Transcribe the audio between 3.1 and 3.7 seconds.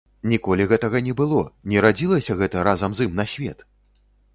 ім на свет!